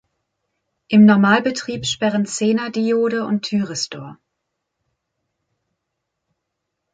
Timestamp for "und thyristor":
3.23-4.17